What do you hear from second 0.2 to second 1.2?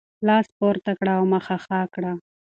لاس پورته کړه